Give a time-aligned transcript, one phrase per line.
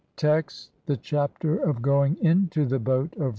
[0.15, 3.29] Text: (1) THE CHAPTER OF GOING INTO THE BOAT (2) OF RA.